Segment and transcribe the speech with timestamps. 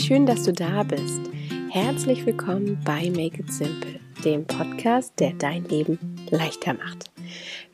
[0.00, 1.20] schön, dass du da bist.
[1.68, 5.98] Herzlich willkommen bei Make It Simple, dem Podcast, der dein Leben
[6.30, 7.10] leichter macht.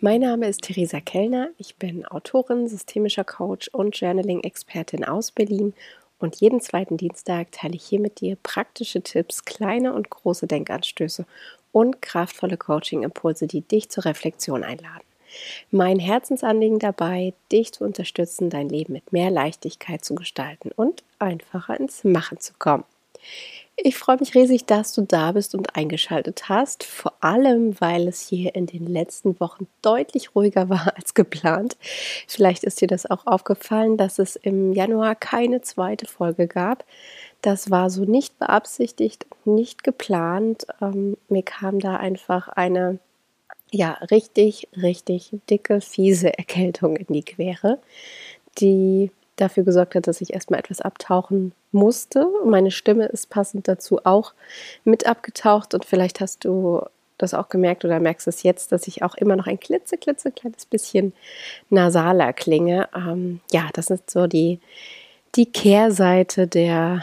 [0.01, 1.51] Mein Name ist Theresa Kellner.
[1.57, 5.72] Ich bin Autorin, systemischer Coach und Journaling-Expertin aus Berlin.
[6.19, 11.27] Und jeden zweiten Dienstag teile ich hier mit dir praktische Tipps, kleine und große Denkanstöße
[11.71, 15.04] und kraftvolle Coaching-Impulse, die dich zur Reflexion einladen.
[15.71, 21.79] Mein Herzensanliegen dabei, dich zu unterstützen, dein Leben mit mehr Leichtigkeit zu gestalten und einfacher
[21.79, 22.85] ins Machen zu kommen.
[23.79, 28.27] Ich freue mich riesig, dass du da bist und eingeschaltet hast, vor allem weil es
[28.27, 31.77] hier in den letzten Wochen deutlich ruhiger war als geplant.
[32.27, 36.85] Vielleicht ist dir das auch aufgefallen, dass es im Januar keine zweite Folge gab.
[37.43, 40.66] Das war so nicht beabsichtigt, nicht geplant.
[40.80, 42.99] Ähm, mir kam da einfach eine
[43.70, 47.79] ja, richtig, richtig dicke, fiese Erkältung in die Quere,
[48.59, 52.26] die dafür gesorgt hat, dass ich erstmal etwas abtauchen musste.
[52.45, 54.32] Meine Stimme ist passend dazu auch
[54.85, 56.82] mit abgetaucht und vielleicht hast du
[57.18, 60.32] das auch gemerkt oder merkst es jetzt, dass ich auch immer noch ein klitze, klitze,
[60.32, 61.13] kleines bisschen
[61.71, 62.88] nasaler klinge.
[62.95, 64.60] Ähm, ja, das ist so die,
[65.34, 67.02] die Kehrseite der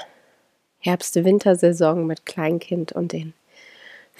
[0.79, 3.33] Herbst-Wintersaison mit Kleinkind und den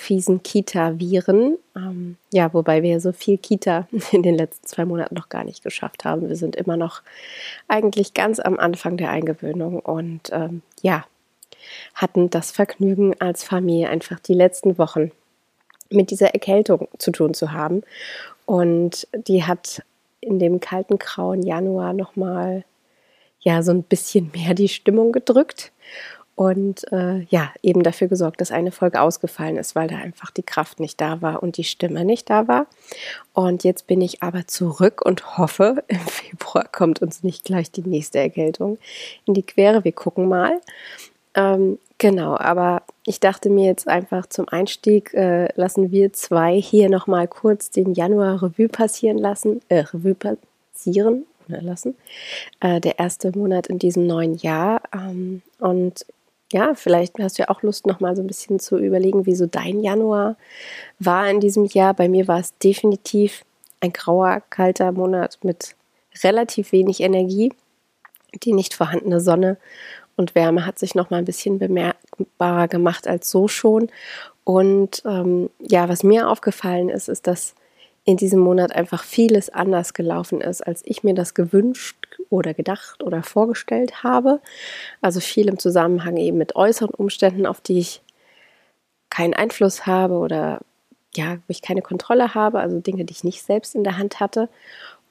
[0.04, 1.58] fiesen Kita-Viren.
[1.76, 5.64] Ähm, ja, wobei wir so viel Kita in den letzten zwei Monaten noch gar nicht
[5.64, 6.28] geschafft haben.
[6.30, 7.02] Wir sind immer noch
[7.68, 11.06] eigentlich ganz am Anfang der Eingewöhnung und ähm, ja,
[11.96, 15.12] hatten das Vergnügen als Familie einfach die letzten Wochen
[15.90, 17.84] mit dieser Erkältung zu tun zu haben.
[18.46, 19.84] Und die hat
[20.20, 22.66] in dem kalten, grauen Januar nochmal
[23.40, 25.72] ja so ein bisschen mehr die Stimmung gedrückt
[26.36, 30.42] und äh, ja, eben dafür gesorgt, dass eine Folge ausgefallen ist, weil da einfach die
[30.42, 32.66] Kraft nicht da war und die Stimme nicht da war.
[33.34, 37.88] Und jetzt bin ich aber zurück und hoffe, im Februar kommt uns nicht gleich die
[37.88, 38.80] nächste Erkältung
[39.26, 39.84] in die Quere.
[39.84, 40.60] Wir gucken mal.
[41.36, 46.90] Ähm, genau, aber ich dachte mir jetzt einfach zum Einstieg, äh, lassen wir zwei hier
[46.90, 51.96] nochmal kurz den Januar Revue passieren lassen, äh, Revue passieren lassen.
[52.60, 54.82] Äh, der erste Monat in diesem neuen Jahr.
[54.94, 56.06] Ähm, und
[56.54, 59.36] ja, vielleicht hast du ja auch Lust, noch mal so ein bisschen zu überlegen, wie
[59.36, 60.38] so dein Januar
[61.00, 61.94] war in diesem Jahr.
[61.94, 63.44] Bei mir war es definitiv
[63.82, 65.76] ein grauer, kalter Monat mit
[66.24, 67.52] relativ wenig Energie.
[68.44, 69.58] Die nicht vorhandene Sonne
[70.16, 73.90] und Wärme hat sich noch mal ein bisschen bemerkbarer gemacht als so schon.
[74.44, 77.56] Und ähm, ja, was mir aufgefallen ist, ist, dass
[78.06, 81.96] in diesem Monat einfach vieles anders gelaufen ist, als ich mir das gewünscht
[82.30, 84.42] oder gedacht oder vorgestellt habe.
[85.02, 88.02] Also viel im Zusammenhang eben mit äußeren Umständen, auf die ich
[89.10, 90.60] keinen Einfluss habe oder
[91.16, 94.20] ja, wo ich keine Kontrolle habe, also Dinge, die ich nicht selbst in der Hand
[94.20, 94.50] hatte.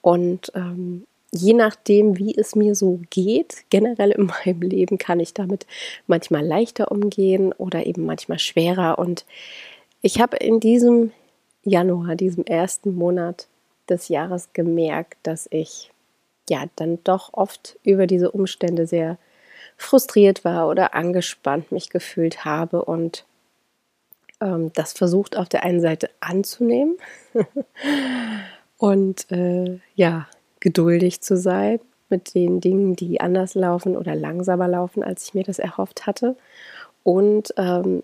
[0.01, 5.33] Und ähm, je nachdem, wie es mir so geht, generell in meinem Leben, kann ich
[5.33, 5.67] damit
[6.07, 8.99] manchmal leichter umgehen oder eben manchmal schwerer.
[8.99, 9.25] Und
[10.03, 11.13] ich habe in diesem
[11.65, 13.47] Januar, diesem ersten Monat
[13.89, 15.91] des Jahres, gemerkt, dass ich
[16.49, 19.19] ja dann doch oft über diese Umstände sehr
[19.77, 23.25] frustriert war oder angespannt mich gefühlt habe und
[24.41, 26.97] ähm, das versucht auf der einen Seite anzunehmen
[28.79, 30.29] und äh, ja,
[30.61, 35.45] geduldig zu sein mit den Dingen, die anders laufen oder langsamer laufen, als ich mir
[35.45, 36.37] das erhofft hatte.
[37.03, 38.03] Und ähm,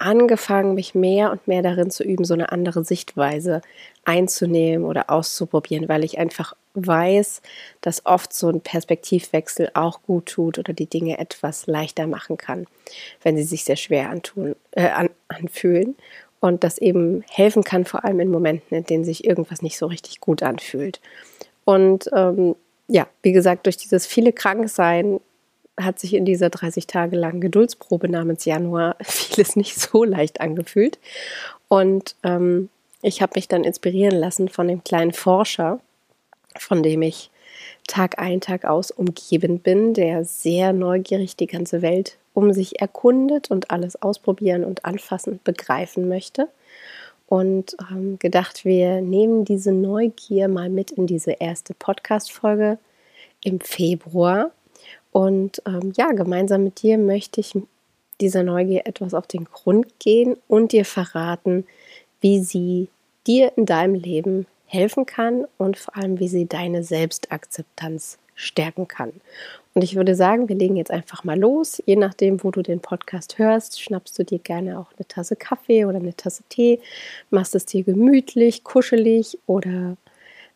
[0.00, 3.60] angefangen, mich mehr und mehr darin zu üben, so eine andere Sichtweise
[4.04, 7.42] einzunehmen oder auszuprobieren, weil ich einfach weiß,
[7.80, 12.66] dass oft so ein Perspektivwechsel auch gut tut oder die Dinge etwas leichter machen kann,
[13.22, 15.96] wenn sie sich sehr schwer antun, äh, an, anfühlen.
[16.42, 19.86] Und das eben helfen kann, vor allem in Momenten, in denen sich irgendwas nicht so
[19.86, 20.98] richtig gut anfühlt.
[21.66, 22.56] Und ähm,
[22.88, 25.20] ja, wie gesagt, durch dieses viele Kranksein
[25.84, 30.98] hat sich in dieser 30 Tage langen Geduldsprobe namens Januar vieles nicht so leicht angefühlt.
[31.68, 32.68] Und ähm,
[33.02, 35.80] ich habe mich dann inspirieren lassen von dem kleinen Forscher,
[36.58, 37.30] von dem ich
[37.86, 43.50] Tag ein, Tag aus umgeben bin, der sehr neugierig die ganze Welt um sich erkundet
[43.50, 46.48] und alles ausprobieren und anfassen, begreifen möchte.
[47.26, 52.78] Und ähm, gedacht, wir nehmen diese Neugier mal mit in diese erste Podcast-Folge
[53.42, 54.50] im Februar
[55.12, 57.54] und ähm, ja, gemeinsam mit dir möchte ich
[58.20, 61.66] dieser Neugier etwas auf den Grund gehen und dir verraten,
[62.20, 62.88] wie sie
[63.26, 69.12] dir in deinem Leben helfen kann und vor allem, wie sie deine Selbstakzeptanz stärken kann.
[69.74, 71.82] Und ich würde sagen, wir legen jetzt einfach mal los.
[71.86, 75.84] Je nachdem, wo du den Podcast hörst, schnappst du dir gerne auch eine Tasse Kaffee
[75.84, 76.80] oder eine Tasse Tee,
[77.30, 79.96] machst es dir gemütlich, kuschelig oder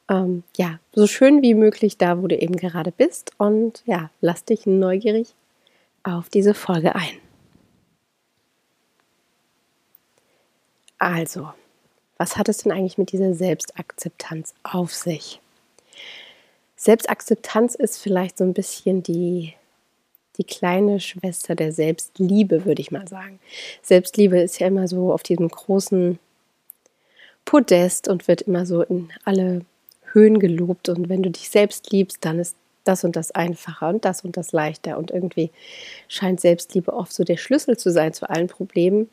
[0.09, 3.33] ähm, ja, so schön wie möglich da, wo du eben gerade bist.
[3.39, 5.35] Und ja, lass dich neugierig
[6.03, 7.19] auf diese Folge ein.
[10.99, 11.53] Also,
[12.17, 15.41] was hat es denn eigentlich mit dieser Selbstakzeptanz auf sich?
[16.77, 19.55] Selbstakzeptanz ist vielleicht so ein bisschen die,
[20.37, 23.41] die kleine Schwester der Selbstliebe, würde ich mal sagen.
[23.83, 26.19] Selbstliebe ist ja immer so auf diesem großen
[27.45, 29.65] Podest und wird immer so in alle
[30.15, 30.89] Höhen gelobt.
[30.89, 34.37] Und wenn du dich selbst liebst, dann ist das und das einfacher und das und
[34.37, 34.97] das leichter.
[34.99, 35.51] Und irgendwie
[36.09, 39.11] scheint Selbstliebe oft so der Schlüssel zu sein zu allen Problemen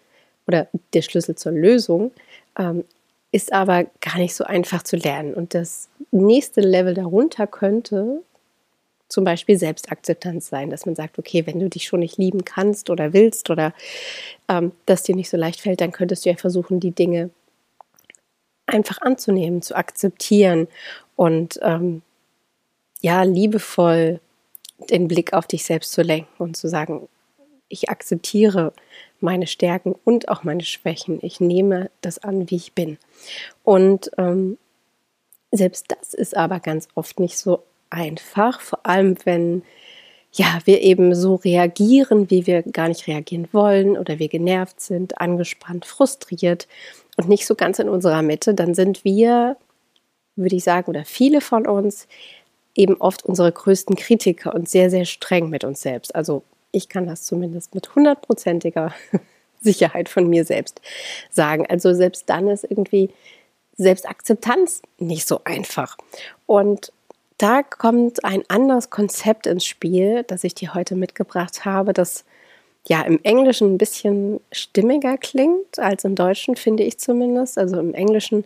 [0.48, 2.12] oder der Schlüssel zur Lösung,
[2.57, 2.83] ähm,
[3.31, 5.33] ist aber gar nicht so einfach zu lernen.
[5.33, 8.21] Und das nächste Level darunter könnte
[9.07, 12.89] zum Beispiel Selbstakzeptanz sein, dass man sagt, okay, wenn du dich schon nicht lieben kannst
[12.89, 13.74] oder willst oder
[14.48, 17.30] ähm, das dir nicht so leicht fällt, dann könntest du ja versuchen, die Dinge
[18.72, 20.68] einfach anzunehmen, zu akzeptieren
[21.16, 22.02] und ähm,
[23.02, 24.20] ja, liebevoll
[24.90, 27.08] den Blick auf dich selbst zu lenken und zu sagen,
[27.70, 28.74] ich akzeptiere
[29.20, 31.20] meine Stärken und auch meine Schwächen.
[31.22, 32.98] Ich nehme das an, wie ich bin.
[33.64, 34.58] Und ähm,
[35.52, 39.64] selbst das ist aber ganz oft nicht so einfach, vor allem wenn
[40.34, 45.20] ja, wir eben so reagieren, wie wir gar nicht reagieren wollen oder wir genervt sind,
[45.20, 46.68] angespannt, frustriert
[47.22, 49.58] und nicht so ganz in unserer Mitte, dann sind wir,
[50.36, 52.08] würde ich sagen, oder viele von uns
[52.74, 56.16] eben oft unsere größten Kritiker und sehr, sehr streng mit uns selbst.
[56.16, 58.94] Also ich kann das zumindest mit hundertprozentiger
[59.62, 60.82] Sicherheit von mir selbst
[61.30, 61.66] sagen.
[61.70, 63.12] Also selbst dann ist irgendwie
[63.78, 65.98] Selbstakzeptanz nicht so einfach.
[66.48, 66.92] Und
[67.38, 72.24] da kommt ein anderes Konzept ins Spiel, das ich dir heute mitgebracht habe, das
[72.88, 77.57] ja im Englischen ein bisschen stimmiger klingt als im Deutschen, finde ich zumindest.
[77.57, 78.44] Also im Englischen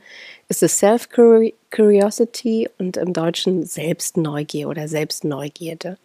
[0.49, 5.97] ist es Self-Curiosity und im Deutschen Selbstneugier oder Selbstneugierde.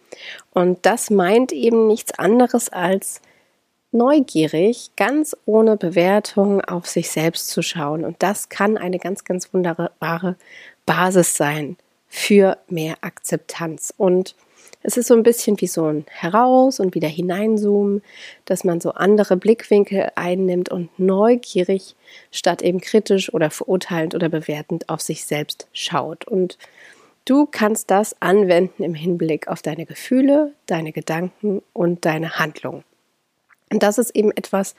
[0.53, 3.21] Und das meint eben nichts anderes als
[3.93, 8.05] neugierig, ganz ohne Bewertung auf sich selbst zu schauen.
[8.05, 10.37] Und das kann eine ganz, ganz wunderbare
[10.87, 11.76] Basis sein
[12.09, 13.93] für mehr Akzeptanz.
[13.97, 14.37] Und
[14.83, 18.03] es ist so ein bisschen wie so ein Heraus- und wieder hineinzoomen,
[18.47, 21.97] dass man so andere Blickwinkel einnimmt und neugierig
[22.31, 26.27] statt eben kritisch oder verurteilend oder bewertend auf sich selbst schaut.
[26.27, 26.57] Und
[27.27, 32.85] du kannst das anwenden im Hinblick auf deine Gefühle, deine Gedanken und deine Handlungen.
[33.71, 34.75] Und das ist eben etwas,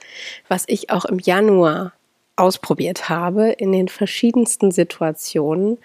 [0.48, 1.92] was ich auch im Januar
[2.36, 5.78] ausprobiert habe in den verschiedensten Situationen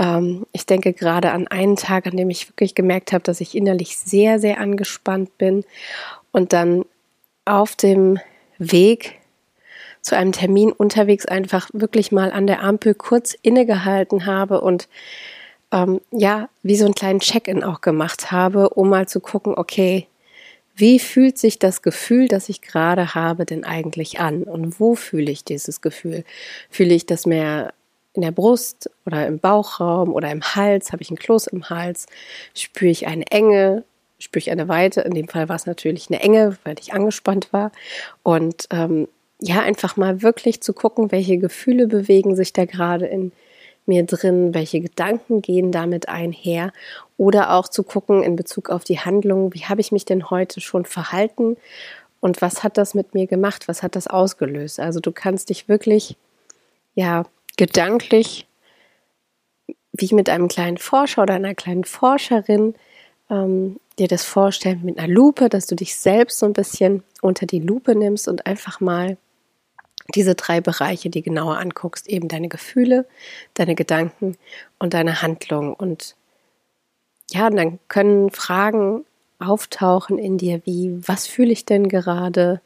[0.00, 3.54] ähm, ich denke gerade an einen Tag, an dem ich wirklich gemerkt habe, dass ich
[3.54, 5.64] innerlich sehr, sehr angespannt bin
[6.32, 6.84] und dann
[7.44, 8.18] auf dem
[8.58, 9.18] Weg
[10.00, 14.88] zu einem Termin unterwegs einfach wirklich mal an der Ampel kurz innegehalten habe und
[15.72, 20.06] ähm, ja, wie so einen kleinen Check-in auch gemacht habe, um mal zu gucken, okay,
[20.74, 24.44] wie fühlt sich das Gefühl, das ich gerade habe, denn eigentlich an?
[24.44, 26.24] Und wo fühle ich dieses Gefühl?
[26.70, 27.74] Fühle ich das mehr
[28.14, 32.06] in der Brust oder im Bauchraum oder im Hals, habe ich ein Kloß im Hals,
[32.54, 33.84] spüre ich eine Enge,
[34.18, 35.00] spüre ich eine Weite.
[35.02, 37.72] In dem Fall war es natürlich eine Enge, weil ich angespannt war.
[38.22, 39.08] Und ähm,
[39.40, 43.32] ja, einfach mal wirklich zu gucken, welche Gefühle bewegen sich da gerade in
[43.86, 46.72] mir drin, welche Gedanken gehen damit einher
[47.16, 50.60] oder auch zu gucken in Bezug auf die Handlung, wie habe ich mich denn heute
[50.60, 51.56] schon verhalten
[52.20, 54.78] und was hat das mit mir gemacht, was hat das ausgelöst.
[54.78, 56.16] Also du kannst dich wirklich
[56.94, 57.24] ja
[57.60, 58.46] gedanklich,
[59.92, 62.74] wie mit einem kleinen Forscher oder einer kleinen Forscherin,
[63.28, 67.44] ähm, dir das vorstellen mit einer Lupe, dass du dich selbst so ein bisschen unter
[67.44, 69.18] die Lupe nimmst und einfach mal
[70.14, 73.06] diese drei Bereiche, die genauer anguckst, eben deine Gefühle,
[73.52, 74.38] deine Gedanken
[74.78, 75.74] und deine Handlung.
[75.74, 76.16] Und
[77.30, 79.04] ja, dann können Fragen
[79.38, 82.62] auftauchen in dir wie, was fühle ich denn gerade?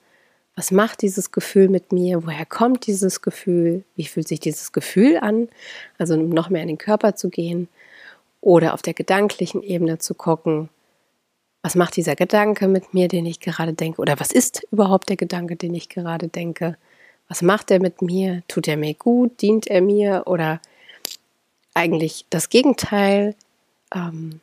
[0.57, 2.25] Was macht dieses Gefühl mit mir?
[2.25, 3.83] Woher kommt dieses Gefühl?
[3.97, 5.49] Wie fühlt sich dieses Gefühl an?
[5.99, 7.69] Also um noch mehr in den Körper zu gehen
[8.41, 10.69] oder auf der gedanklichen Ebene zu gucken,
[11.63, 14.01] was macht dieser Gedanke mit mir, den ich gerade denke?
[14.01, 16.77] Oder was ist überhaupt der Gedanke, den ich gerade denke?
[17.27, 18.43] Was macht er mit mir?
[18.49, 19.41] Tut er mir gut?
[19.41, 20.25] Dient er mir?
[20.27, 20.61] Oder
[21.73, 23.35] eigentlich das Gegenteil?
[23.95, 24.41] Ähm,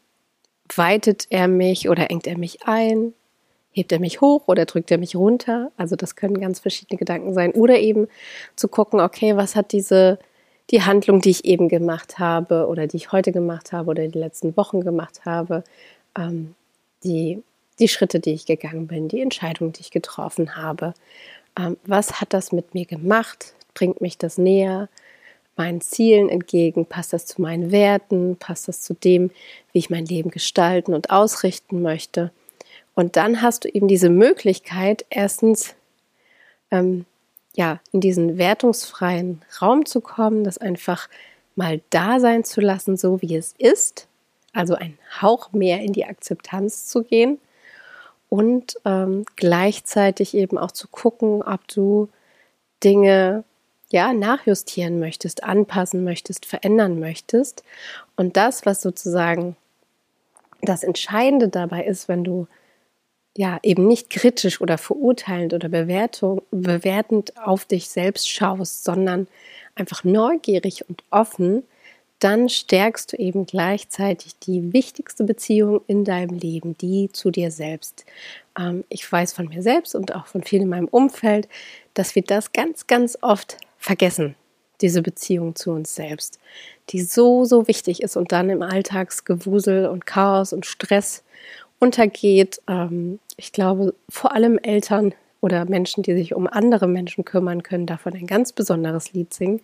[0.75, 3.13] weitet er mich oder engt er mich ein?
[3.71, 5.71] Hebt er mich hoch oder drückt er mich runter?
[5.77, 7.51] Also das können ganz verschiedene Gedanken sein.
[7.53, 8.07] Oder eben
[8.55, 10.19] zu gucken, okay, was hat diese,
[10.69, 14.19] die Handlung, die ich eben gemacht habe oder die ich heute gemacht habe oder die
[14.19, 15.63] letzten Wochen gemacht habe,
[16.17, 16.55] ähm,
[17.03, 17.41] die,
[17.79, 20.93] die Schritte, die ich gegangen bin, die Entscheidung, die ich getroffen habe.
[21.57, 23.55] Ähm, was hat das mit mir gemacht?
[23.73, 24.89] Bringt mich das näher?
[25.57, 26.85] meinen Zielen entgegen?
[26.85, 28.37] Passt das zu meinen Werten?
[28.37, 29.29] Passt das zu dem,
[29.71, 32.31] wie ich mein Leben gestalten und ausrichten möchte?
[32.93, 35.75] Und dann hast du eben diese Möglichkeit, erstens
[36.71, 37.05] ähm,
[37.55, 41.10] ja, in diesen wertungsfreien Raum zu kommen, das einfach
[41.55, 44.07] mal da sein zu lassen, so wie es ist,
[44.53, 47.39] also ein Hauch mehr in die Akzeptanz zu gehen
[48.29, 52.10] und ähm, gleichzeitig eben auch zu gucken, ob du
[52.83, 53.43] Dinge
[53.89, 57.63] ja nachjustieren möchtest, anpassen möchtest, verändern möchtest.
[58.15, 59.57] Und das, was sozusagen
[60.62, 62.48] das Entscheidende dabei ist, wenn du
[63.38, 69.27] ja eben nicht kritisch oder verurteilend oder Bewertung, bewertend auf dich selbst schaust, sondern
[69.75, 71.63] einfach neugierig und offen,
[72.19, 78.05] dann stärkst du eben gleichzeitig die wichtigste Beziehung in deinem Leben, die zu dir selbst.
[78.57, 81.47] Ähm, ich weiß von mir selbst und auch von vielen in meinem Umfeld,
[81.95, 84.35] dass wir das ganz, ganz oft vergessen,
[84.81, 86.39] diese Beziehung zu uns selbst,
[86.89, 91.23] die so, so wichtig ist und dann im Alltagsgewusel und Chaos und Stress
[91.81, 92.61] untergeht.
[92.69, 97.88] Ähm, ich glaube, vor allem Eltern oder Menschen, die sich um andere Menschen kümmern können,
[97.88, 99.61] davon ein ganz besonderes Lied singen.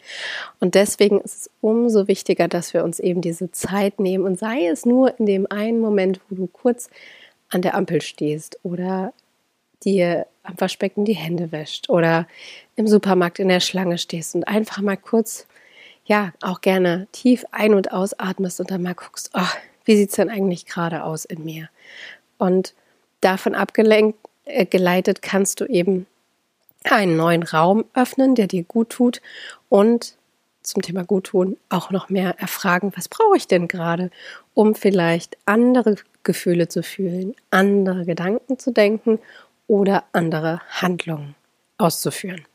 [0.59, 4.65] Und deswegen ist es umso wichtiger, dass wir uns eben diese Zeit nehmen und sei
[4.67, 6.89] es nur in dem einen Moment, wo du kurz
[7.50, 9.13] an der Ampel stehst oder
[9.83, 12.27] dir am Waschbecken die Hände wäscht oder
[12.75, 15.45] im Supermarkt in der Schlange stehst und einfach mal kurz,
[16.05, 20.15] ja, auch gerne tief ein- und ausatmest und dann mal guckst, oh, wie sieht es
[20.15, 21.69] denn eigentlich gerade aus in mir?
[22.38, 22.74] Und
[23.22, 26.06] davon abgelenkt, äh, geleitet kannst du eben
[26.84, 29.22] einen neuen Raum öffnen, der dir gut tut
[29.70, 30.15] und
[30.63, 34.12] zum Thema Guttun auch noch mehr erfragen, was brauche ich denn gerade,
[34.53, 39.20] um vielleicht andere Gefühle zu fühlen, andere Gedanken zu denken
[39.67, 41.36] oder andere Handlungen
[41.77, 42.46] auszuführen.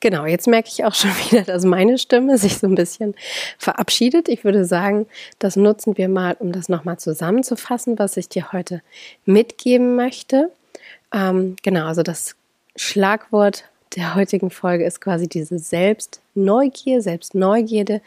[0.00, 3.14] Genau, jetzt merke ich auch schon wieder, dass meine Stimme sich so ein bisschen
[3.58, 4.28] verabschiedet.
[4.28, 5.06] Ich würde sagen,
[5.38, 8.82] das nutzen wir mal, um das nochmal zusammenzufassen, was ich dir heute
[9.24, 10.50] mitgeben möchte.
[11.12, 12.36] Ähm, genau, also das
[12.76, 13.64] Schlagwort
[13.96, 18.00] der heutigen Folge ist quasi diese Selbstneugier, Selbstneugierde,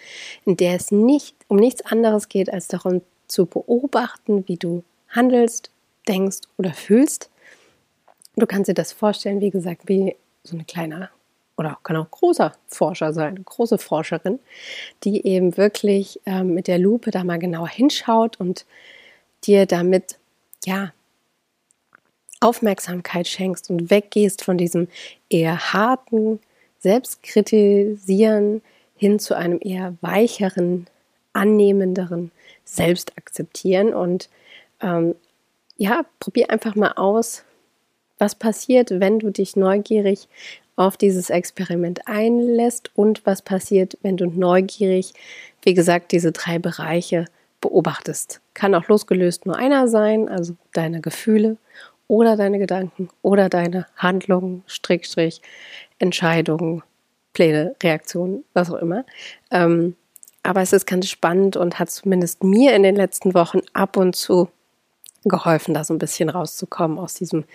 [0.46, 5.70] in der es nicht um nichts anderes geht, als darum zu beobachten, wie du handelst,
[6.08, 7.30] denkst oder fühlst.
[8.36, 11.10] Du kannst dir das vorstellen, wie gesagt, wie so eine kleine
[11.58, 14.40] oder kann auch großer Forscher sein, große Forscherin,
[15.04, 18.66] die eben wirklich ähm, mit der Lupe da mal genauer hinschaut und
[19.46, 20.18] dir damit
[20.66, 20.92] ja
[22.42, 24.88] Aufmerksamkeit schenkst und weggehst von diesem
[25.30, 26.40] eher harten
[26.80, 28.62] Selbstkritisieren
[28.96, 30.88] hin zu einem eher weicheren,
[31.34, 32.32] annehmenderen
[32.64, 34.30] Selbstakzeptieren und
[34.82, 35.16] ähm,
[35.78, 37.44] ja, probier einfach mal aus,
[38.18, 40.28] was passiert, wenn du dich neugierig
[40.76, 45.14] auf dieses Experiment einlässt und was passiert, wenn du neugierig,
[45.64, 47.26] wie gesagt, diese drei Bereiche
[47.62, 48.42] beobachtest.
[48.54, 51.58] Kann auch losgelöst nur einer sein, also deine Gefühle
[52.08, 55.42] oder deine Gedanken oder deine Handlungen, Strickstrich,
[55.98, 56.84] Entscheidungen,
[57.34, 59.06] Pläne, Reaktionen, was auch immer.
[59.52, 59.96] Ähm,
[60.44, 64.16] aber es ist ganz spannend und hat zumindest mir in den letzten Wochen ab und
[64.16, 64.50] zu
[65.30, 67.46] geholfen, da so ein bisschen rauszukommen aus diesem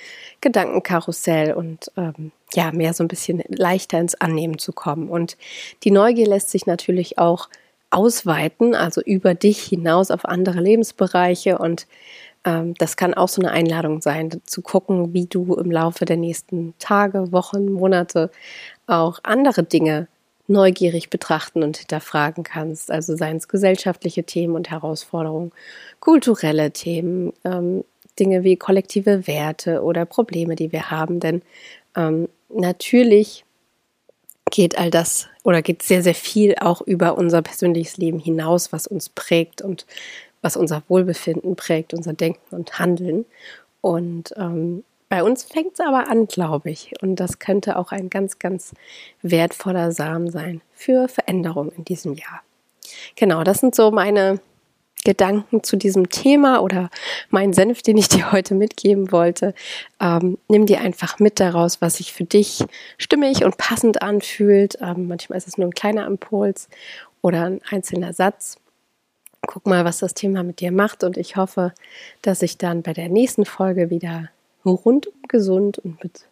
[0.41, 5.09] Gedankenkarussell und ähm, ja, mehr so ein bisschen leichter ins Annehmen zu kommen.
[5.09, 5.37] Und
[5.85, 7.49] die Neugier lässt sich natürlich auch
[7.91, 11.59] ausweiten, also über dich hinaus auf andere Lebensbereiche.
[11.59, 11.87] Und
[12.45, 16.17] ähm, das kann auch so eine Einladung sein, zu gucken, wie du im Laufe der
[16.17, 18.31] nächsten Tage, Wochen, Monate
[18.87, 20.09] auch andere Dinge
[20.51, 22.91] neugierig betrachten und hinterfragen kannst.
[22.91, 25.53] Also seien es gesellschaftliche Themen und Herausforderungen,
[26.01, 27.85] kulturelle Themen, ähm,
[28.19, 31.21] Dinge wie kollektive Werte oder Probleme, die wir haben.
[31.21, 31.43] Denn
[31.97, 33.45] ähm, natürlich
[34.51, 38.87] geht all das oder geht sehr, sehr viel auch über unser persönliches Leben hinaus, was
[38.87, 39.87] uns prägt und
[40.43, 43.25] was unser Wohlbefinden prägt, unser Denken und Handeln.
[43.81, 46.95] Und ähm, bei uns fängt es aber an, glaube ich.
[47.03, 48.73] Und das könnte auch ein ganz, ganz
[49.23, 52.43] wertvoller Samen sein für Veränderung in diesem Jahr.
[53.17, 54.41] Genau, das sind so meine
[55.05, 56.91] Gedanken zu diesem Thema oder
[57.31, 59.53] mein Senf, den ich dir heute mitgeben wollte.
[60.01, 62.65] Ähm, nimm dir einfach mit daraus, was sich für dich
[62.97, 64.79] stimmig und passend anfühlt.
[64.81, 66.69] Ähm, manchmal ist es nur ein kleiner Impuls
[67.21, 68.59] oder ein einzelner Satz.
[69.45, 71.73] Guck mal, was das Thema mit dir macht und ich hoffe,
[72.23, 74.29] dass ich dann bei der nächsten Folge wieder
[74.65, 76.27] rundum gesund und mit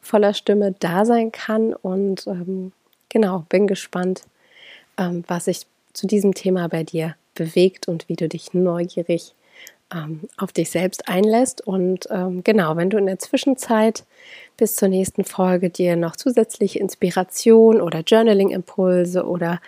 [0.00, 2.72] voller Stimme da sein kann und ähm,
[3.08, 4.22] genau, bin gespannt,
[4.98, 9.34] ähm, was sich zu diesem Thema bei dir bewegt und wie du dich neugierig
[9.92, 11.66] ähm, auf dich selbst einlässt.
[11.66, 14.04] Und ähm, genau, wenn du in der Zwischenzeit
[14.56, 19.60] bis zur nächsten Folge dir noch zusätzliche Inspiration oder Journaling-Impulse oder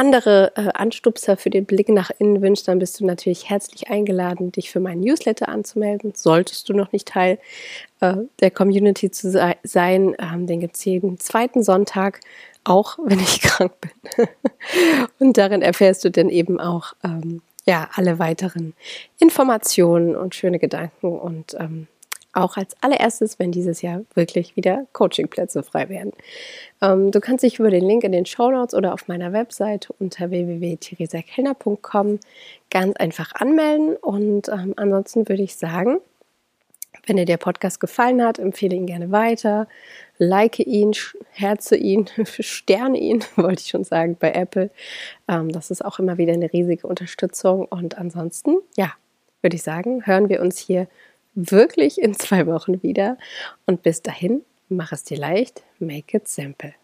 [0.00, 4.50] andere äh, Anstupser für den Blick nach innen wünschst, dann bist du natürlich herzlich eingeladen,
[4.50, 6.14] dich für meinen Newsletter anzumelden.
[6.16, 7.38] Solltest du noch nicht Teil
[8.00, 12.20] äh, der Community zu sei, sein, ähm, den gibt es jeden zweiten Sonntag,
[12.64, 14.26] auch wenn ich krank bin.
[15.18, 18.72] und darin erfährst du dann eben auch ähm, ja, alle weiteren
[19.18, 21.88] Informationen und schöne Gedanken und ähm,
[22.32, 26.12] auch als allererstes, wenn dieses Jahr wirklich wieder Coachingplätze frei werden.
[26.80, 29.92] Ähm, du kannst dich über den Link in den Show Notes oder auf meiner Webseite
[29.98, 32.20] unter www.theresakellner.com
[32.70, 33.96] ganz einfach anmelden.
[33.96, 35.98] Und ähm, ansonsten würde ich sagen,
[37.06, 39.66] wenn dir der Podcast gefallen hat, empfehle ihn gerne weiter,
[40.18, 40.92] like ihn,
[41.30, 44.70] herze ihn, sterne ihn, wollte ich schon sagen, bei Apple.
[45.28, 47.64] Ähm, das ist auch immer wieder eine riesige Unterstützung.
[47.64, 48.92] Und ansonsten, ja,
[49.42, 50.86] würde ich sagen, hören wir uns hier
[51.34, 53.18] wirklich in zwei Wochen wieder.
[53.66, 56.74] Und bis dahin, mach es dir leicht, make it simple.